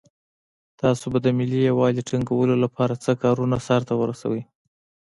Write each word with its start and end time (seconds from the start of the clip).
تاسو 0.81 1.05
به 1.11 1.19
د 1.21 1.27
ملي 1.37 1.59
یووالي 1.69 2.01
ټینګولو 2.09 2.55
لپاره 2.63 2.93
څه 3.03 3.11
کارونه 3.23 3.57
سرته 3.67 3.93
ورسوئ. 3.97 4.41